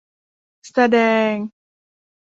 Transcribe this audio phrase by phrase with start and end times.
[0.71, 0.97] แสด
[1.31, 1.31] ง